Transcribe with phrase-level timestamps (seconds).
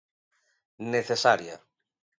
[0.97, 1.57] Necesaria.